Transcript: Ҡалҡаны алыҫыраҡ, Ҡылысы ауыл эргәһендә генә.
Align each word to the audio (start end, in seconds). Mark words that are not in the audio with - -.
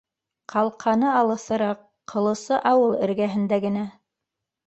Ҡалҡаны 0.51 1.09
алыҫыраҡ, 1.17 1.83
Ҡылысы 2.13 2.59
ауыл 2.71 2.97
эргәһендә 3.09 3.59
генә. 3.67 3.87